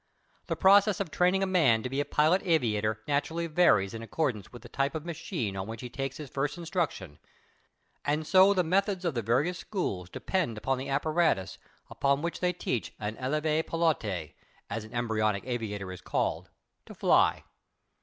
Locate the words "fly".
16.95-17.43